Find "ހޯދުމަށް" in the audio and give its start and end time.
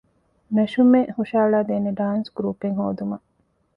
2.79-3.25